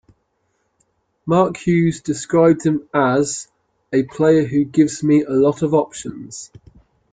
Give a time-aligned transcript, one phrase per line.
[1.27, 3.47] Mark Hughes described him as
[3.93, 6.51] ...a player who gives me a lot of options.